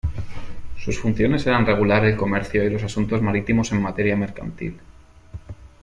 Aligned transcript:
Sus 0.79 0.97
funciones 0.97 1.45
eran 1.45 1.63
regular 1.63 2.03
el 2.05 2.17
comercio 2.17 2.63
y 2.63 2.71
los 2.71 2.81
asuntos 2.81 3.21
marítimos 3.21 3.71
en 3.71 3.83
materia 3.83 4.17
mercantil. 4.17 4.79